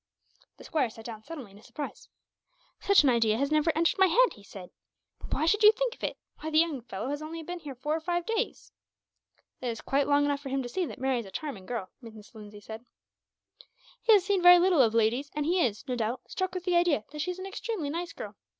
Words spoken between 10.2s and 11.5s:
enough for him to see that Mary is a